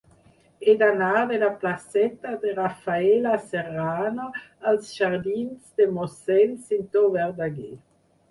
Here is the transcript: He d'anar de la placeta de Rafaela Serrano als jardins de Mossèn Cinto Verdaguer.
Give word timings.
He 0.69 0.73
d'anar 0.77 1.17
de 1.31 1.35
la 1.41 1.49
placeta 1.63 2.31
de 2.45 2.53
Rafaela 2.59 3.35
Serrano 3.51 4.25
als 4.71 4.89
jardins 5.01 5.77
de 5.81 5.87
Mossèn 5.99 6.57
Cinto 6.71 7.05
Verdaguer. 7.19 7.73